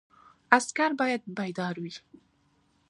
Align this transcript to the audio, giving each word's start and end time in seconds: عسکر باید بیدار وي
عسکر 0.57 0.91
باید 0.99 1.21
بیدار 1.37 1.75
وي 1.83 1.93